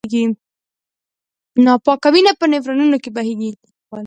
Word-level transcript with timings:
ناپاکه 1.65 2.09
وینه 2.13 2.31
په 2.39 2.45
نفرونونو 2.51 2.97
کې 3.03 3.09
بهېږي. 3.15 3.51